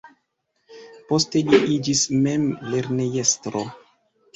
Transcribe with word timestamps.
Poste 1.11 1.43
li 1.51 1.61
iĝis 1.75 2.03
mem 2.27 2.51
lernejestro. 2.75 3.69